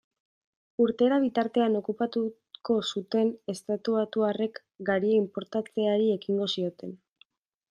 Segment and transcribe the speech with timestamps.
[0.85, 4.59] Urtera bitartean okupatuko zuten estatubatuarrek
[4.91, 6.97] garia inportatzeari ekingo zioten.